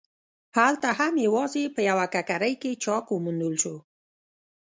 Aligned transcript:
هلته 0.57 0.89
هم 0.99 1.13
یوازې 1.25 1.63
په 1.75 1.81
یوه 1.89 2.05
ککرۍ 2.13 2.53
کې 2.61 2.79
چاک 2.83 3.05
وموندل 3.09 3.53
شو. 3.61 3.75